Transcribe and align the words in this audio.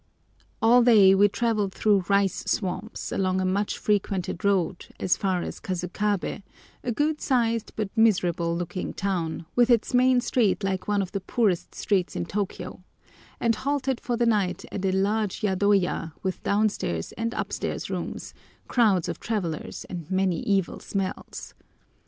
All 0.63 0.81
day 0.81 1.13
we 1.13 1.27
travelled 1.27 1.73
through 1.75 2.05
rice 2.09 2.43
swamps, 2.47 3.11
along 3.11 3.39
a 3.39 3.45
much 3.45 3.77
frequented 3.77 4.43
road, 4.43 4.87
as 4.99 5.15
far 5.15 5.43
as 5.43 5.59
Kasukabé, 5.59 6.41
a 6.83 6.91
good 6.91 7.21
sized 7.21 7.71
but 7.75 7.95
miserable 7.95 8.55
looking 8.57 8.93
town, 8.93 9.45
with 9.55 9.69
its 9.69 9.93
main 9.93 10.19
street 10.19 10.63
like 10.63 10.87
one 10.87 11.03
of 11.03 11.11
the 11.11 11.19
poorest 11.21 11.75
streets 11.75 12.15
in 12.15 12.25
Tôkiyô, 12.25 12.81
and 13.39 13.53
halted 13.57 14.01
for 14.01 14.17
the 14.17 14.25
night 14.25 14.65
at 14.71 14.83
a 14.85 14.91
large 14.91 15.41
yadoya, 15.43 16.13
with 16.23 16.41
downstairs 16.41 17.11
and 17.11 17.35
upstairs 17.35 17.91
rooms, 17.91 18.33
crowds 18.67 19.07
of 19.07 19.19
travellers, 19.19 19.85
and 19.87 20.09
many 20.09 20.39
evil 20.39 20.79
smells. 20.79 21.53